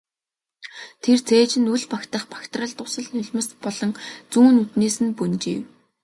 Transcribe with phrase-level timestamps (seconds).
[1.03, 3.91] Тэр цээжинд үл багтах багтрал дусал нулимс болон
[4.31, 5.61] зүүн нүднээс нь бөнжийв.